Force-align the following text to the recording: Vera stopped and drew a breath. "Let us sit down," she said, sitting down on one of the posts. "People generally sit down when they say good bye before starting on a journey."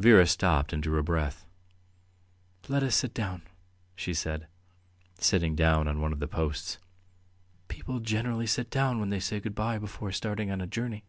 Vera 0.00 0.26
stopped 0.26 0.72
and 0.72 0.82
drew 0.82 0.98
a 0.98 1.02
breath. 1.04 1.46
"Let 2.66 2.82
us 2.82 2.96
sit 2.96 3.14
down," 3.14 3.42
she 3.94 4.12
said, 4.12 4.48
sitting 5.20 5.54
down 5.54 5.86
on 5.86 6.00
one 6.00 6.12
of 6.12 6.18
the 6.18 6.26
posts. 6.26 6.78
"People 7.68 8.00
generally 8.00 8.48
sit 8.48 8.68
down 8.68 8.98
when 8.98 9.10
they 9.10 9.20
say 9.20 9.38
good 9.38 9.54
bye 9.54 9.78
before 9.78 10.10
starting 10.10 10.50
on 10.50 10.60
a 10.60 10.66
journey." 10.66 11.04